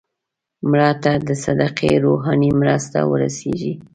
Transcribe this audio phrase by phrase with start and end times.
[0.69, 3.73] مړه ته د صدقې روحاني مرسته ورسېږي